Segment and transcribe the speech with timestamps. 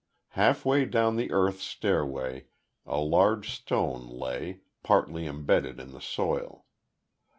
[0.29, 2.47] Halfway down the earth stairway
[2.87, 6.65] a large stone lay, partly embedded in the soil.